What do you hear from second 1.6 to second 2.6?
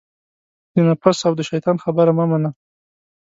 خبرې مه منه